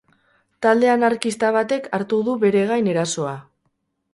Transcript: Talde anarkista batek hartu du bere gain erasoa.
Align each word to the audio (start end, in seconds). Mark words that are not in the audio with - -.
Talde 0.65 0.89
anarkista 0.93 1.51
batek 1.57 1.91
hartu 1.99 2.19
du 2.31 2.35
bere 2.45 2.65
gain 2.73 2.91
erasoa. 2.95 3.37